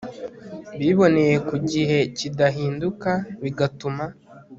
biboneye 0.79 1.35
ku 1.47 1.55
gihe 1.71 1.99
kidahinduka 2.17 3.11
bigatuma 3.43 4.05